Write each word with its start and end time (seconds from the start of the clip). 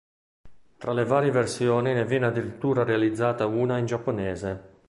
Tra 0.79 0.93
le 0.93 1.05
varie 1.05 1.29
versioni 1.29 1.93
ne 1.93 2.05
viene 2.05 2.25
addirittura 2.25 2.83
realizzata 2.83 3.45
una 3.45 3.77
in 3.77 3.85
giapponese. 3.85 4.69